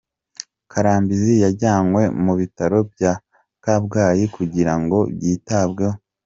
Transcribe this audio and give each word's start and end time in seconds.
Karambizi 0.71 1.33
yajyanywe 1.43 2.01
mu 2.23 2.33
bitaro 2.39 2.77
bya 2.91 3.13
Kabgayi 3.63 4.25
kugira 4.35 4.73
ngo 4.81 4.99
yitabweho. 5.23 5.97